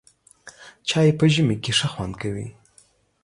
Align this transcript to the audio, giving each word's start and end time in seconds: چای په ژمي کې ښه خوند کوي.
چای 0.87 1.09
په 1.19 1.25
ژمي 1.33 1.55
کې 1.63 1.71
ښه 1.77 1.87
خوند 1.93 2.13
کوي. 2.21 2.47